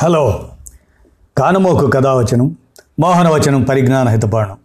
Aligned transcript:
Hello. 0.00 0.48
కానుమోకు 1.38 1.86
కథావచనం 1.86 2.56
మోహనవచనం 3.00 3.62
పరిజ్ఞాన 3.62 4.08
హితపాణం 4.08 4.56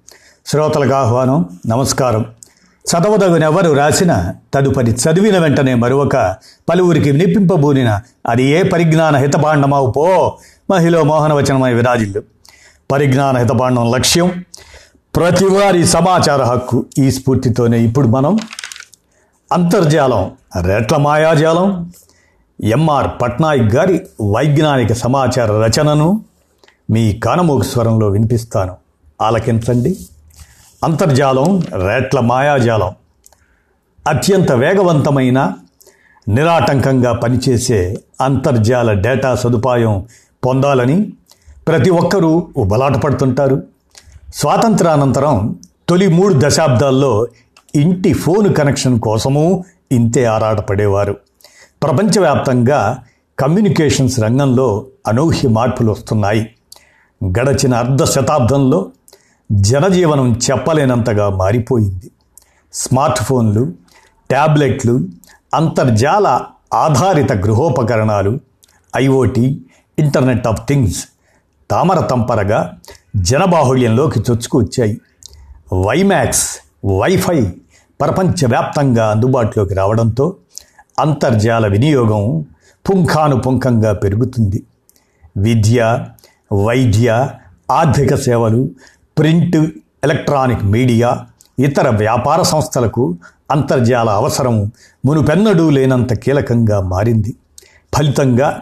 శ్రోతలకు 0.46 0.94
ఆహ్వానం 0.94 1.60
నమస్కారం. 1.68 2.26
చదవదగునెవరు 2.62 3.72
రాసిన 3.72 4.34
తదుపరి 4.54 4.92
చదివిన 4.92 5.38
వెంటనే 5.38 5.74
మరొక 5.74 6.36
పలువురికి 6.70 7.12
వినిపింపబూనిన 7.12 8.00
అది 8.28 8.44
ఏ 8.44 8.64
పరిజ్ఞాన 8.64 9.16
హితపాండమావు 9.16 9.92
పో 9.92 10.38
మహిళ 10.72 11.02
మోహనవచనమై 11.02 11.74
విరాజిల్లు. 11.74 12.24
పరిజ్ఞాన 12.92 13.38
హితపాండం 13.38 13.92
లక్ష్యం 13.92 14.46
ప్రతివారి 15.16 15.88
సమాచార 15.88 16.44
హక్కు 16.44 16.86
ఈ 16.98 17.12
స్ఫూర్తితోనే. 17.12 17.80
ఇప్పుడు 17.80 18.08
మనం 18.08 18.40
అంతర్జాలం 19.54 20.32
రెట్ల 20.62 20.98
మాయాజాలం 20.98 21.94
ఎంఆర్ 22.62 23.22
పట్నాయక్ 23.22 23.76
గారి 23.76 24.02
వైజ్ఞానిక 24.32 24.94
సమాచార 24.94 25.52
రచనను 25.52 26.26
మీ 26.92 27.14
కానమోకు 27.14 27.64
స్వరంలో 27.64 28.08
వినిపిస్తాను. 28.08 28.78
ఆలకించండి. 29.22 29.98
అంతర్జాలం 30.84 31.62
రేట్ల 31.88 32.20
మాయాజాలం. 32.20 32.92
అత్యంత 34.08 34.52
వేగవంతమైన 34.52 35.54
నిరాటంకంగా 36.30 37.14
పనిచేసే 37.14 37.98
అంతర్జాల 38.22 38.94
డేటా 38.94 39.36
సదుపాయం 39.36 40.06
పొందాలని 40.46 41.14
ప్రతి 41.68 41.90
ఒక్కరూ 41.90 42.48
బలాటపడుతుంటారు. 42.66 43.64
స్వాతంత్రానంతరం 44.36 45.60
తొలి 45.90 46.08
మూడు 46.08 46.34
దశాబ్దాల్లో 46.38 47.28
ఇంటి 47.76 48.14
ఫోన్ 48.14 48.56
కనెక్షన్ 48.56 49.00
కోసము 49.00 49.66
ఇంతే 49.92 50.26
ఆరాటపడేవారు. 50.26 51.18
ప్రపంచవ్యాప్తంగా 51.84 53.04
కమ్యూనికేషన్స్ 53.40 54.20
రంగంలో 54.20 54.86
అనూహ్య 55.08 55.50
మార్పులు 55.50 55.92
వస్తున్నాయి. 55.92 56.56
గడచిన 57.24 57.74
అర్ధ 57.74 58.04
శతాబ్దంలో 58.04 58.92
జనజీవనం 59.52 60.40
చెప్పలేనంతగా 60.52 61.30
మారిపోయింది. 61.30 62.12
స్మార్ట్ 62.74 63.20
ఫోన్లు 63.20 63.72
ట్యాబ్లెట్లు 64.30 65.08
అంతర్జాల 65.54 66.42
ఆధారిత 66.74 67.34
గృహోపకరణాలు 67.34 68.40
I O T 68.96 69.62
internet 70.00 70.48
of 70.48 70.68
things 70.68 71.04
తామర 71.72 72.00
తంపరగా 72.00 72.74
జనబాహుళ్యంలోకి 73.16 74.20
చొచ్చుకు 74.20 74.60
వచ్చాయి 74.60 75.02
వైమాక్స్ 75.86 76.58
వైఫై 77.02 77.54
ప్రపంచవ్యాప్తంగా 78.02 79.12
అందుబాటులోకి 79.12 79.74
రావడంతో 79.74 80.36
అంతర్జాల 81.00 81.68
వినియోగం 81.68 82.46
పుంఖానుపుంఖంగా 82.90 83.94
పెరుగుతుంది. 83.94 84.64
విద్య 85.38 86.06
వైద్య 86.54 87.30
ఆర్థిక 87.72 88.16
సేవలు 88.16 88.70
ప్రింట్ 89.18 89.58
ఎలక్ట్రానిక్ 90.04 90.64
మీడియా 90.64 91.26
ఇతర 91.60 91.90
వ్యాపార 91.90 92.42
సంస్థలకు 92.42 93.18
అంతర్జాల 93.52 94.10
అవసరం 94.10 94.72
మునుపెన్నడూ 95.06 95.70
లేనంత 95.70 96.14
కీలకంగా 96.14 96.82
మారింది. 96.82 97.36
ఫలితంగా 97.96 98.62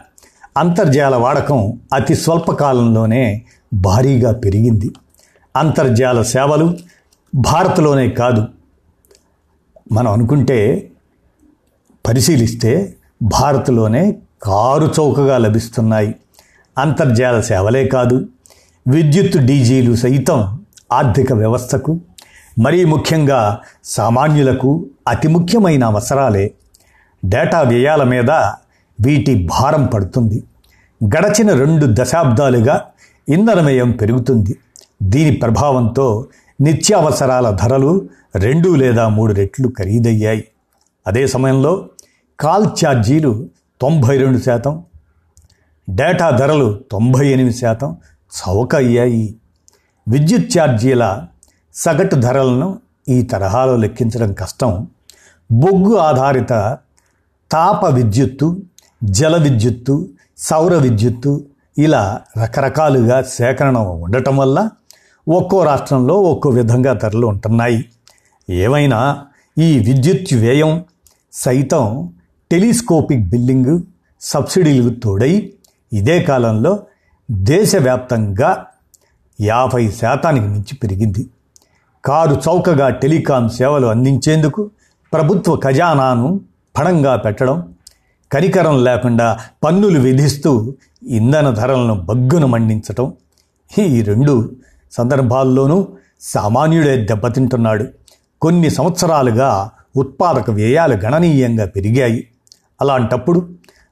అంతర్జాల 0.57 1.15
వాడకం 1.15 1.79
అతి 1.93 2.15
స్వల్పకాలంలోనే 2.15 3.41
భారీగా 3.73 4.31
పెరిగింది. 4.31 4.91
అంతర్జాల 5.55 6.21
సేవలు 6.21 6.77
భారత్లోనే 7.35 8.09
కాదు. 8.09 8.45
మనం 9.91 10.11
అనుకుంటే 10.11 10.90
పరిశీలిస్తే 12.07 12.95
భారత్లోనే 13.23 14.17
కారు 14.43 14.93
చౌకగా 14.99 15.37
లభిస్తున్నాయి. 15.37 16.15
అంతర్జాల 16.77 17.41
సేవలే 17.41 17.87
కాదు. 17.87 18.25
విద్యుత్ 18.87 19.37
డీజీలు 19.37 19.95
సైతం 19.95 20.59
ఆర్థిక 20.91 21.33
వ్యవస్థకు 21.33 21.99
మరీ 22.59 22.85
ముఖ్యంగా 22.85 23.59
సామాన్యులకు 23.83 24.85
అతి 25.07 25.27
ముఖ్యమైన 25.27 25.83
అవసరాలే. 25.83 26.53
డేటా 27.25 27.61
వ్యయాల 27.61 28.03
మీద 28.03 28.31
వీటి 29.01 29.47
భారం 29.51 29.85
పడుతుంది. 29.85 30.43
గడచిన 31.05 31.53
రెండు 31.53 31.87
దశాబ్దాలుగా 31.89 32.81
ఇంధన 33.29 33.61
వ్యయం 33.61 33.91
పెరుగుతుంది. 33.91 34.57
దీని 35.03 35.35
ప్రభావంతో 35.35 36.27
నిత్యావసరాల 36.61 37.57
ధరలు 37.61 38.09
రెండు 38.35 38.75
లేదా 38.75 39.07
మూడు 39.07 39.33
రెట్లు 39.33 39.73
ఖరీదయ్యాయి. 39.79 40.43
అదే 41.07 41.27
సమయంలో 41.27 41.89
కాల్ 42.39 42.65
ఛార్జీలు 42.65 43.49
తొంభై 43.81 44.17
రెండు 44.17 44.37
శాతం 44.37 44.83
డేటా 45.89 46.29
ధరలు 46.29 46.81
తొంభై 46.91 47.27
ఎనిమిది 47.27 47.57
శాతం 47.57 47.97
చౌక 48.31 48.75
అయ్యాయి 48.75 49.35
విద్యుత్ 50.07 50.57
ఛార్జీల 50.57 51.27
సగటు 51.73 52.15
ధరలను 52.15 52.79
ఈ 53.09 53.21
తరహాలో 53.21 53.75
లెక్కించడం 53.75 54.33
కష్టం. 54.33 54.87
బొగ్గు 55.51 55.95
ఆధారిత 55.95 56.77
తాప 57.51 57.85
విద్యుత్తు 57.85 58.61
జల 59.03 59.37
విద్యుత్తు 59.37 60.09
సౌర 60.37 60.75
విద్యుత్తు 60.75 61.45
ఇలా 61.77 62.21
రకరకాలుగా 62.43 63.21
సేకరణ 63.21 63.77
ఉండటం 63.77 64.37
వల్ల 64.37 64.69
ఒక్కో 65.27 65.63
రాష్ట్రంలో 65.63 66.21
ఒక్కో 66.21 66.49
విధంగా 66.49 66.93
ధరలు 66.93 67.27
ఉంటున్నాయి. 67.27 67.85
ఏమైనా 68.49 69.25
ఈ 69.61 69.79
విద్యుత్ 69.79 70.33
వ్యయం 70.33 70.71
సైతం 71.33 71.83
టెలిస్కోపిక్ 72.51 73.25
బిల్లింగ్ 73.29 73.73
సబ్సిడీలకు 74.21 74.93
తోడై 75.03 75.33
ఇదే 75.93 76.15
కాలంలో 76.23 76.71
దేశవ్యాప్తంగా 77.31 78.49
యాభై 79.39 79.83
శాతానికి 79.91 80.45
మించి 80.45 80.73
పెరిగింది. 80.83 81.23
కారు 82.05 82.35
చౌకగా 82.47 82.89
టెలికాం 82.89 83.49
సేవలు 83.49 83.87
అందించేందుకు 83.87 84.61
ప్రభుత్వ 85.13 85.55
ఖజానాను 85.55 86.27
పణంగా 86.77 87.15
పెట్టడం 87.15 87.57
కనికరం 88.31 88.83
లేకుండా 88.83 89.27
పన్నులు 89.63 89.99
విధిస్తూ 89.99 90.51
ఇంధన 91.07 91.49
ధరలను 91.49 91.95
బగ్గున 92.09 92.45
మండించటం 92.45 93.13
ఈ 93.79 94.01
రెండు 94.01 94.33
సందర్భాల్లోనూ 94.91 95.87
సామాన్యుడే 96.21 96.95
దెబ్బతింటున్నాడు. 97.05 97.85
కొన్ని 98.41 98.69
సంవత్సరాలుగా 98.69 99.69
ఉత్పాదక 99.97 100.49
వ్యయాలు 100.49 100.95
గణనీయంగా 100.95 101.65
పెరిగాయి. 101.65 102.27
అలాంటప్పుడు 102.81 103.49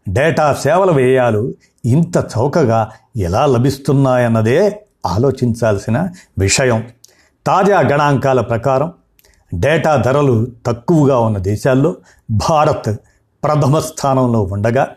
డేటా 0.10 0.54
సేవల 0.54 0.92
వ్యయాలు 0.92 1.54
ఇంత 1.86 2.18
చౌకగా 2.18 2.92
ఎలా 3.18 3.46
లభిస్తున్నాయన్నదే 3.46 4.86
ఆలోచించాల్సిన 5.06 6.10
విషయం. 6.40 6.84
తాజా 7.48 7.80
గణాంకాల 7.80 8.42
ప్రకారం 8.42 8.94
డేటా 9.54 9.96
ధరలు 9.96 10.48
తక్కువగా 10.68 11.20
ఉన్న 11.20 11.38
దేశాల్లో 11.38 11.96
భారత్ 12.32 12.96
ప్రథమ 13.44 13.80
స్థానంలో 13.80 14.44
ఉండగా 14.44 14.88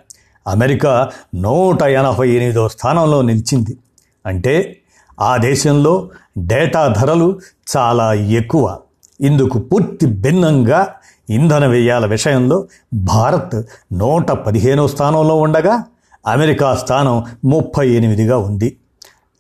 అమెరికా 0.46 1.10
నూట 1.34 1.82
ఎనభై 1.82 2.30
ఎనిమిదో 2.30 2.68
స్థానంలో 2.68 3.22
నిలిచింది. 3.22 3.78
అంటే 4.26 4.80
ఆ 5.20 5.36
దేశంలో 5.36 6.10
డేటా 6.38 6.86
ధరలు 6.86 7.40
చాలా 7.76 8.12
ఎక్కువ. 8.12 8.78
ఇందుకు 9.20 9.58
పూర్తి 9.58 10.06
భిన్నంగా 10.06 10.94
ఇంధన 11.30 11.66
వ్యయాల 11.66 12.06
విషయంలో 12.06 12.66
భారత్ 12.94 13.62
నూట 13.92 14.30
పదిహేనో 14.30 14.88
స్థానంలో 14.88 15.36
ఉండగా 15.36 15.84
అమెరికా 16.26 16.74
స్థానం 16.74 17.24
ముప్పై 17.44 17.88
ఎనిమిదిగా 17.88 18.38
ఉంది. 18.38 18.76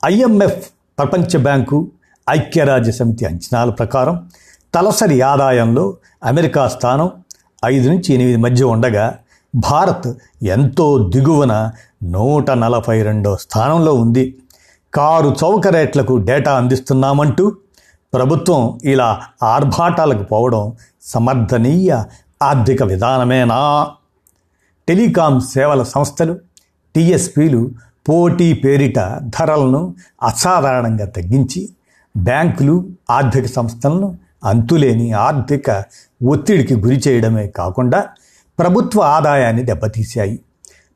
ఐఎంఎఫ్ 0.06 0.66
ప్రపంచ 0.98 1.38
బ్యాంకు 1.38 1.90
ఐక్యరాజ్య 2.30 2.92
సమితి 2.92 3.26
అంచనాల 3.26 3.70
ప్రకారం 3.70 4.28
తలసరి 4.74 5.20
ఆదాయంలో 5.20 5.96
అమెరికా 6.24 6.68
స్థానం 6.68 7.10
ఐదు 7.64 7.88
నుంచి 7.88 8.14
ఎనిమిది 8.14 8.36
మధ్య 8.36 8.64
ఉండగా 8.64 9.14
భారత్ 9.56 10.08
ఎంతో 10.42 11.08
దిగువన 11.08 11.70
నూట 12.02 12.50
నలభై 12.50 13.02
రెండో 13.02 13.36
స్థానంలో 13.36 13.94
ఉంది. 13.94 14.36
కారు 14.94 15.36
చౌక 15.44 15.68
రేట్లకు 15.68 16.16
డేటా 16.16 16.52
అందిస్తున్నామంటూ 16.52 17.56
ప్రభుత్వం 18.14 18.80
ఇలా 18.84 19.22
ఆర్భాటాలకు 19.42 20.22
పోవడం 20.22 20.72
సమర్థనీయ 21.02 22.02
ఆర్థిక 22.42 22.82
విధానమేనా? 22.82 23.86
టెలికాం 24.88 25.40
సేవల 25.40 25.82
సంస్థలు 25.82 26.38
టీఎస్పీలు 26.94 27.70
పోటీ 28.08 28.52
పేరిట 28.52 28.98
ధరలను 29.18 29.94
అసాధారణంగా 30.22 31.06
తగ్గించి 31.06 31.68
బ్యాంకులు 32.16 32.88
ఆర్థిక 33.10 33.46
సంస్థలను 33.46 34.16
అంతులేని 34.44 35.12
ఆర్థిక 35.12 35.84
ఒత్తిడికి 36.24 36.74
గురి 36.74 37.02
చేయడమే 37.08 37.46
కాకుండా 37.46 38.08
ప్రభుత్వ 38.58 39.00
ఆదాయాన్ని 39.00 39.62
దెబ్బతీశాయి. 39.62 40.40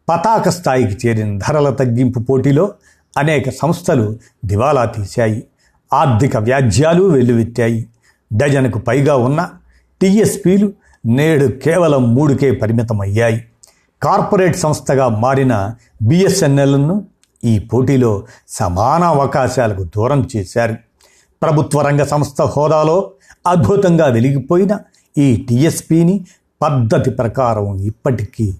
పతాక 0.08 0.48
స్థాయికి 0.48 1.08
చేరిన 1.08 1.38
ధరల 1.38 1.70
తగ్గింపు 1.70 2.18
పోటీలో 2.18 2.74
అనేక 3.18 3.50
సంస్థలు 3.50 4.18
దివాలా 4.44 4.84
తీశాయి. 4.84 5.46
ఆర్థిక 5.92 6.36
వ్యాజ్యాలు 6.36 7.02
వెల్లువెత్తాయి 7.02 7.86
డజన్కు 8.32 8.78
పైగా 8.78 9.16
ఉన్న 9.16 9.50
టీఎస్పీలు 10.00 10.72
నేడు 11.06 11.46
కేవలం 11.46 12.14
మూడుకే 12.14 12.50
పరిమితమయ్యాయి. 12.50 13.44
కార్పొరేట్ 14.02 14.56
సంస్థగా 14.56 15.08
మారిన 15.08 15.74
బిఎస్ఎన్ఎల్ను 16.02 17.04
ఈ 17.44 17.58
పోటీలో 17.58 18.24
సమాన 18.48 19.04
అవకాశాలకు 19.04 19.84
దూరం 19.84 20.28
చేశారు. 20.36 20.74
ప్రభుత్వ 21.42 21.82
రంగ 21.82 22.02
సంస్థ 22.02 22.42
హోదాలో 22.42 23.10
అద్భుతంగా 23.46 24.06
వెలిగిపోయిన 24.06 24.78
ఈ 25.18 25.46
టీఎస్పీని 25.48 26.24
పద్ధతి 26.62 27.10
ప్రకారం 27.10 27.76
ఇప్పటికీ 27.76 28.54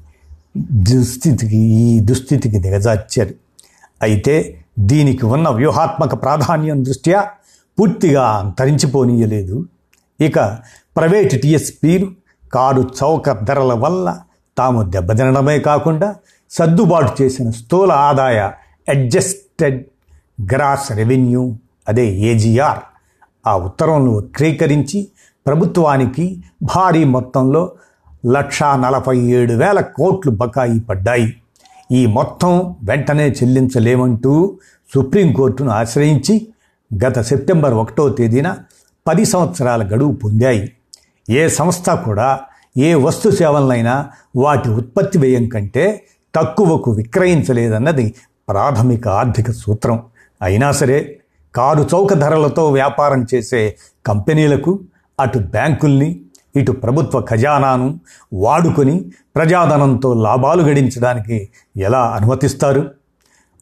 దుస్థితికి 0.73 1.57
ఈ 1.57 2.01
దుస్థితికి 2.01 2.59
దిగజార్చారు. 2.59 3.35
అయితే 4.03 4.63
దీనికి 4.79 5.27
ఉన్న 5.27 5.49
వ్యూహాత్మక 5.49 6.23
ప్రాధాన్యం 6.23 6.85
దృష్ట్యా 6.85 7.21
పూర్తిగా 7.79 8.23
అంతరించిపోనీయలేదు 8.23 9.67
ఇక 10.21 10.39
ప్రైవేట్ 10.97 11.43
టీఎస్పీలు 11.43 12.13
కారు 12.53 12.91
చౌక 13.03 13.33
ధరల 13.33 13.73
వల్ల 13.73 14.21
తాము 14.59 14.83
దెబ్బతినడమే 14.83 15.59
కాకుండా 15.59 16.17
సర్దుబాటు 16.51 17.23
చేసిన 17.23 17.51
స్థూల 17.51 17.93
ఆదాయ 17.93 18.51
అడ్జస్టెడ్ 18.89 19.85
గ్రాస్ 20.53 20.93
రెవెన్యూ 20.93 21.55
అదే 21.89 22.07
ఏజీఆర్ 22.09 22.81
ఆ 23.47 23.57
ఉత్తర్వులను 23.57 24.13
వక్రీకరించి 24.17 25.09
ప్రభుత్వానికి 25.47 26.43
భారీ 26.63 27.05
మొత్తంలో 27.05 27.73
లక్షా 28.27 28.77
నలభై 28.77 29.19
ఏడు 29.19 29.53
వేల 29.53 29.81
కోట్లు 29.81 30.31
బకాయి 30.31 30.81
పడ్డాయి. 30.81 31.35
ఈ 31.93 32.07
మొత్తం 32.07 32.77
వెంటనే 32.83 33.29
చెల్లించలేమంటూ 33.29 34.59
సుప్రీంకోర్టును 34.95 35.71
ఆశ్రయించి 35.71 36.49
గత 37.07 37.21
సెప్టెంబర్ 37.21 37.75
ఒకటో 37.75 38.09
తేదీన 38.09 38.57
పది 39.07 39.25
సంవత్సరాల 39.25 39.95
గడువు 39.95 40.13
పొందాయి. 40.13 40.73
ఏ 41.31 41.49
సంస్థ 41.49 41.91
కూడా 41.91 42.41
ఏ 42.79 42.95
వస్తు 42.95 43.31
సేవలనైనా 43.31 44.11
వాటి 44.37 44.69
ఉత్పత్తి 44.69 45.19
వ్యయం 45.19 45.49
కంటే 45.49 46.05
తక్కువకు 46.35 46.91
విక్రయించలేదన్నది 46.91 48.15
ప్రాథమిక 48.49 49.09
ఆర్థిక 49.09 49.51
సూత్రం. 49.51 50.03
అయినా 50.43 50.73
సరే 50.73 51.21
కారు 51.55 51.89
చౌక 51.95 52.15
ధరలతో 52.15 52.71
వ్యాపారం 52.71 53.27
చేసే 53.35 53.77
కంపెనీలకు 54.07 54.81
అటు 55.21 55.39
బ్యాంకుల్ని 55.39 56.21
ఇటు 56.57 56.73
ప్రభుత్వ 56.73 57.21
ఖజానాను 57.21 58.01
వాడుకొని 58.33 59.05
ప్రజాధనంతో 59.37 60.15
లాభాలు 60.15 60.63
గడించడానికి 60.63 61.49
ఎలా 61.77 62.01
అనుమతిస్తారు? 62.01 62.91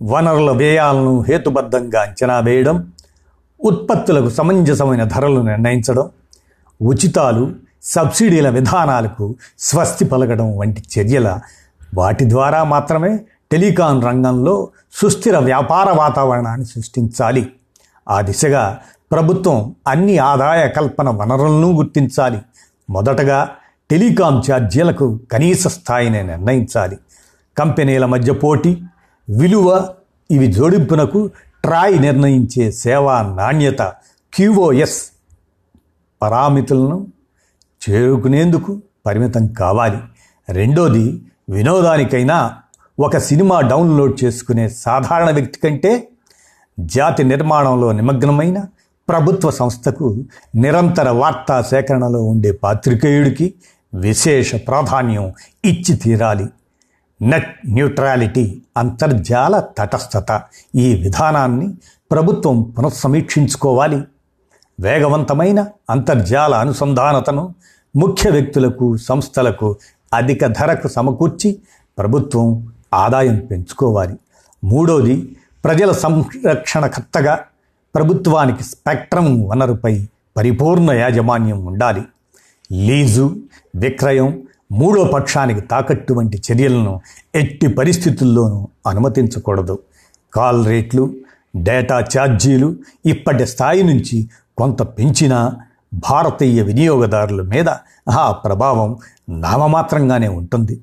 వనరుల 0.02 0.50
వ్యయాలను 0.50 1.24
హేతుబద్ధంగా 1.28 2.00
అంచనా 2.02 2.38
వేయడం 2.38 2.92
ఉత్పత్తులకు 3.64 4.28
సమంజసమైన 4.28 5.04
ధరలు 5.04 5.40
నిర్ణయించడం 5.40 6.10
ఉచితాలు 6.82 7.52
సబ్సిడీల 7.82 8.48
విధానాలకు 8.48 9.34
స్వస్తి 9.58 10.04
పలకడం 10.04 10.56
వంటి 10.56 10.82
చర్యల 10.98 11.40
వాటి 11.94 12.30
ద్వారా 12.30 12.64
మాత్రమే 12.64 13.20
టెలికాం 13.52 14.00
రంగంలో 14.00 14.68
సుస్థిర 14.92 15.38
వ్యాపార 15.38 15.90
వాతావరణాన్ని 15.90 16.66
సృష్టించాలి. 16.66 17.52
ఆ 18.08 18.20
దిశగా 18.20 18.80
ప్రభుత్వం 19.12 19.74
అన్ని 19.88 20.18
ఆదాయ 20.18 20.68
కల్పన 20.68 21.08
వనరులను 21.08 21.72
గుర్తించాలి. 21.72 22.38
మొదటగా 22.90 23.50
టెలికాం 23.90 24.42
ఛార్జీలకు 24.50 25.20
కనీస 25.32 25.66
స్థాయిని 25.66 26.22
నిర్ణయించాలి. 26.22 26.98
కంపెనీల 27.58 28.04
మధ్య 28.06 28.32
పోటీ 28.32 28.82
విలువ 29.30 29.94
ఇవి 30.30 30.52
జోడింపునకు 30.52 31.30
ట్రాయ్ 31.64 32.00
నిర్ణయించే 32.00 32.72
సేవా 32.72 33.22
నాణ్యత 33.22 33.82
క్యూఓఎస్ 34.34 35.02
పరామితులను 36.22 37.06
చేరుకునేందుకు 37.82 38.82
పరిమితం 39.06 39.46
కావాలి. 39.46 39.98
రెండోది 40.48 41.22
వినోదానికైనా 41.50 42.56
ఒక 43.00 43.16
సినిమా 43.18 43.60
డౌన్లోడ్ 43.60 44.24
చేసుకునే 44.24 44.68
సాధారణ 44.68 45.30
వ్యక్తి 45.30 45.60
కంటే 45.60 46.08
జాతి 46.80 47.24
నిర్మాణంలో 47.24 47.92
నిమగ్నమైన 47.92 48.64
ప్రభుత్వ 49.08 49.50
సంస్థకు 49.50 50.24
నిరంతర 50.54 51.10
వార్తా 51.10 51.62
సేకరణలో 51.62 52.22
ఉండే 52.22 52.52
పాత్రికేయుడికి 52.52 53.54
విశేష 53.94 54.54
ప్రాధాన్యం 54.54 55.32
ఇచ్చి 55.64 55.96
తీరాలి. 55.96 56.46
నెట్ 57.22 57.54
న్యూట్రాలిటీ 57.68 58.62
అంతర్జాల 58.76 59.62
తటస్థత 59.78 60.42
ఈ 60.74 60.94
విధానాన్ని 61.02 61.74
ప్రభుత్వం 62.10 62.62
పునఃసమీక్షించుకోవాలి. 62.62 64.00
వేగవంతమైన 64.80 65.66
అంతర్జాల 65.90 66.54
అనుసంధానతను 66.54 67.54
ముఖ్య 67.96 68.30
వ్యక్తులకు 68.30 68.96
సంస్థలకు 68.96 69.76
అధిక 70.12 70.46
ధరకు 70.46 70.88
సమకూర్చి 70.88 71.58
ప్రభుత్వం 71.98 72.72
ఆదాయం 72.94 73.36
పెంచుకోవాలి. 73.50 74.16
మూడోది 74.64 75.36
ప్రజల 75.64 75.92
సంరక్షణకర్తగా 75.92 77.40
ప్రభుత్వానికి 77.94 78.62
స్పెక్ట్రమ్ 78.62 79.48
వనరుపై 79.48 80.06
పరిపూర్ణ 80.36 80.92
యాజమాన్యం 80.92 81.66
ఉండాలి. 81.66 82.02
లీజు 82.72 83.36
విక్రయం 83.76 84.42
మూడో 84.72 85.04
పక్షానికి 85.04 85.60
తాకట్టు 85.60 86.14
వంటి 86.14 86.42
చర్యలను 86.52 87.00
ఎట్టి 87.34 87.66
పరిస్థితుల్లోనూ 87.66 88.68
అనుమతించకూడదు. 88.86 89.78
కాల్ 90.34 90.66
రేట్లు 90.66 91.14
డేటా 91.56 92.00
ఛార్జీలు 92.00 92.76
ఇప్పటి 93.06 93.46
స్థాయి 93.46 93.82
నుంచి 93.82 94.28
కొంత 94.58 94.82
పెంచినా 94.82 95.56
భారతీయ 95.94 96.62
వినియోగదారుల 96.62 97.42
మీద 97.42 97.68
ఆ 98.10 98.32
ప్రభావం 98.32 98.96
నామమాత్రంగానే 99.28 100.28
ఉంటుంది. 100.28 100.80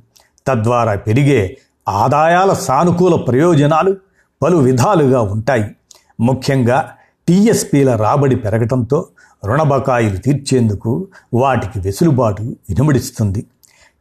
తద్వారా 0.48 0.96
పెరిగే 0.96 1.58
ఆదాయాల 1.90 2.54
సానుకూల 2.54 3.16
ప్రయోజనాలు 3.16 3.98
పలు 4.42 4.58
విధాలుగా 4.58 5.22
ఉంటాయి. 5.22 5.76
ముఖ్యంగా 6.20 6.92
టీఎస్పీల 7.28 7.96
రాబడి 7.96 8.36
పెరగటంతో 8.36 9.08
రుణ 9.46 9.64
బకాయిలు 9.64 10.18
తీర్చేందుకు 10.18 11.08
వాటికి 11.34 11.80
వెసులుబాటు 11.80 12.56
ఇనుమడిస్తుంది 12.70 13.46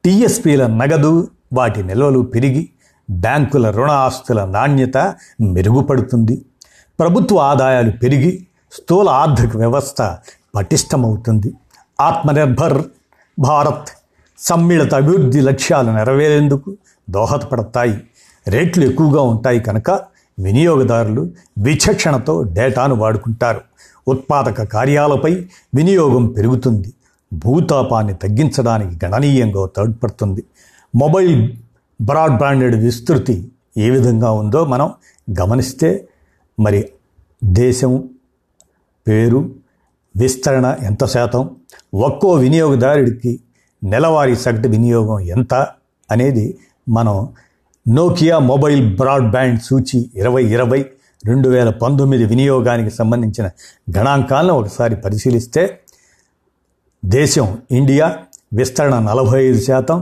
టీఎస్పీల 0.05 0.67
నగదు 0.67 1.29
వాటి 1.53 1.83
నిల్వలు 1.83 2.21
పెరిగి 2.21 2.69
బ్యాంకుల 3.11 3.71
రుణ 3.71 3.91
ఆస్తుల 3.91 4.45
నాణ్యత 4.45 4.97
మెరుగుపడుతుంది. 5.41 6.45
ప్రభుత్వ 7.01 7.39
ఆదాయాలు 7.39 7.91
పెరిగి 7.91 8.47
స్థూల 8.73 9.09
ఆర్థిక 9.09 9.57
వ్యవస్థ 9.57 10.17
పటిష్టమవుతుంది. 10.55 11.55
ఆత్మనిర్భర్ 12.01 12.83
భారత్ 13.39 13.91
సమ్మిళిత 14.39 14.95
అభివృద్ధి 14.95 15.41
లక్ష్యాలు 15.41 15.91
నెరవేరేందుకు 15.91 16.77
దోహదపడతాయి. 17.11 18.03
రేట్లు 18.49 18.85
ఎక్కువగా 18.85 19.23
ఉంటాయి 19.23 19.61
కనుక 19.61 19.91
వినియోగదారులు 20.41 21.23
విచక్షణతో 21.59 22.43
డేటాను 22.43 22.95
వాడుకుంటారు. 22.95 23.61
ఉత్పాదక 24.09 24.63
కార్యాలపై 24.63 25.33
వినియోగం 25.75 26.27
పెరుగుతుంది. 26.27 26.89
భూతాపాన్ని 27.33 28.15
తగ్గించడానికి 28.15 28.95
గణనీయంగా 29.05 29.67
తోడ్పడుతుంది. 29.67 30.43
మొబైల్ 30.95 31.53
బ్రాడ్బ్యాండెడ్ 32.01 32.77
విస్తృతి 32.85 33.37
ఏ 33.79 33.91
విధంగా 33.91 34.31
ఉందో 34.31 34.65
మనం 34.65 34.89
గమనిస్తే 35.29 36.09
మరి 36.61 36.81
దేశం 37.45 37.93
పేరు 39.07 39.41
విస్తరణ 40.17 40.77
ఎంత 40.83 41.05
శాతం 41.05 41.43
ఒక్కో 41.95 42.33
వినియోగదారుడికి 42.33 43.41
నెలవారీ 43.85 44.35
సగటు 44.35 44.69
వినియోగం 44.69 45.21
ఎంత 45.21 45.55
అనేది 46.11 46.59
మనం 46.89 47.17
నోకియా 47.91 48.37
మొబైల్ 48.45 48.83
బ్రాడ్బ్యాండ్ 48.95 49.61
సూచి 49.63 49.99
ఇరవై 50.15 50.43
ఇరవై 50.47 50.81
రెండు 51.25 51.49
వేల 51.49 51.71
పంతొమ్మిది 51.81 52.25
వినియోగానికి 52.25 52.91
సంబంధించిన 52.91 53.47
గణాంకాలను 53.97 54.55
ఒకసారి 54.55 54.97
పరిశీలిస్తే 54.97 55.63
దేశం 57.03 57.47
ఇండియా 57.71 58.07
విస్తరణ 58.55 58.95
నలభై 59.01 59.41
ఐదు 59.47 59.61
శాతం 59.61 59.99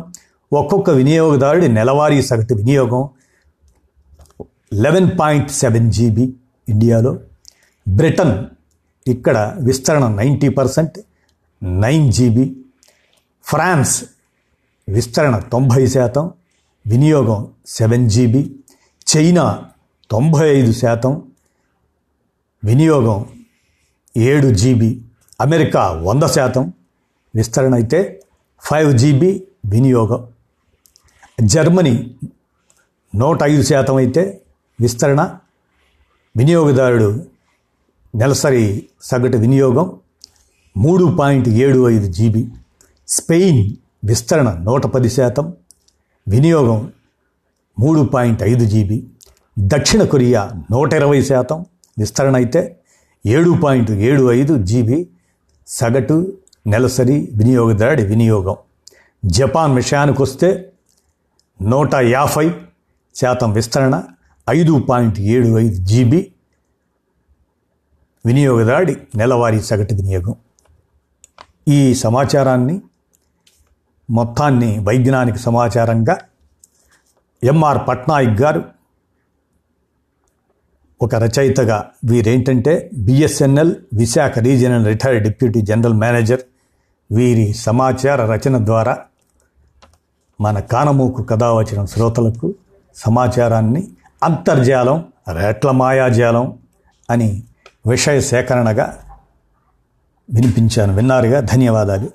ఒక్కొక్క 0.52 0.90
వినియోగదారుడి 0.90 1.68
నెలవారీ 1.68 2.18
సగటు 2.22 2.54
వినియోగం 2.54 3.02
లెవెన్ 4.76 5.10
పాయింట్ 5.18 5.50
సెవెన్ 5.52 5.88
జీబీ 5.92 6.26
ఇండియాలో 6.68 7.12
బ్రిటన్ 7.86 8.34
ఇక్కడ 9.06 9.36
విస్తరణ 9.60 10.06
ninety 10.16 10.48
percent 10.50 10.96
nine 11.82 12.08
GB 12.12 12.46
France 13.44 13.96
విస్తరణ 14.88 15.36
తొంభై 15.52 15.84
శాతం 15.86 16.24
వినియోగం 16.86 17.52
సెవెన్ 17.66 18.10
జీబీ. 18.10 18.56
చైనా 19.16 19.64
తొంభై 20.10 20.56
ఐదు 20.58 20.72
శాతం. 20.72 21.22
వినియోగం 22.64 23.26
ఏడు 24.16 24.54
జీబీ. 24.54 25.02
అమెరికా 25.40 25.90
వంద 25.90 26.22
శాతం. 26.22 26.72
విస్తరణ 27.34 27.74
అయితే 27.74 28.22
ఫైవ్ 28.60 28.98
జీబీ 28.98 29.44
వినియోగం. 29.66 30.26
జర్మనీ 31.44 32.14
నూట 33.14 33.42
ఐదు 33.42 33.62
శాతం 33.62 33.96
అయితే 33.96 34.40
విస్తరణ. 34.80 35.38
వినియోగదారుడు 36.36 37.26
నెలసరి 38.14 38.88
సగటు 39.02 39.36
వినియోగం 39.36 40.00
మూడు 40.76 41.16
పాయింట్ 41.18 41.48
ఏడు 41.48 41.90
ఐదు 41.90 42.12
జీబీ. 42.12 42.48
స్పెయిన్ 43.08 43.76
విస్తరణ 44.04 44.52
నూట 44.52 44.86
పది 44.86 45.10
శాతం. 45.10 45.54
వినియోగం 46.28 46.92
మూడు 47.78 48.00
పాయింట్ 48.00 48.42
ఐదు 48.42 48.64
జీబీ. 48.64 49.06
దక్షిణ 49.58 50.04
కొరియా 50.04 50.50
నూట 50.70 50.92
ఇరవై 50.92 51.22
శాతం. 51.22 51.66
విస్తరణ 51.98 52.34
అయితే 52.34 52.80
ఏడు 53.26 53.56
పాయింట్ 53.64 53.90
ఏడు 53.90 54.32
ఐదు 54.32 54.62
జీబీ. 54.62 55.08
సగటు 55.66 56.38
నెలసరి 56.66 57.32
వినియోగదారుడి 57.36 58.06
వినియోగం. 58.06 58.56
జపాన్ 59.24 59.76
విషయానికి 59.76 60.22
వస్తే 60.22 60.72
నూట 61.62 61.94
యాభై 61.94 62.54
శాతం 63.14 63.52
విస్తరణ 63.52 64.02
ఐదు 64.50 64.86
పాయింట్ 64.88 65.20
ఏడు 65.20 65.58
ఐదు 65.58 65.74
జీబీ. 65.74 66.32
వినియోగదారుడి 68.26 68.96
నెలవారీ 69.16 69.60
సగటు 69.60 69.94
వినియోగం. 69.94 70.34
ఈ 71.68 71.94
సమాచారాన్ని 71.94 72.80
మొత్తాన్ని 74.10 74.78
వైజ్ఞానిక 74.78 75.36
సమాచారంగా 75.36 76.16
ఎంఆర్ 77.44 77.88
పట్నాయక్ 77.88 78.42
గారు 78.42 78.64
ఒక 81.02 81.14
రచయితగా 81.14 81.90
వీరేంటంటే 82.04 82.90
BSNL 82.94 83.74
Visakha 83.94 84.38
regional 84.38 84.86
retired 84.86 85.22
deputy 85.22 85.60
general 85.60 85.94
manager. 85.94 86.40
వీరి 87.12 87.52
సమాచార 87.52 88.32
రచన 88.32 88.66
ద్వారా 88.66 88.98
మన 90.40 90.60
కానమూకు 90.60 91.26
వచ్చిన 91.34 91.84
శ్రోతలకు 91.84 92.54
సమాచారాన్ని 92.94 93.88
అంతర్జాలం 94.24 95.04
రేట్ల 95.38 95.70
మాయాజాలం 95.70 96.58
అని 97.10 97.42
విషయ 97.86 98.20
సేకరణగా 98.20 98.98
వినిపించాను. 100.30 100.94
విన్నారుగా? 100.94 101.40
ధన్యవాదాలు. 101.40 102.06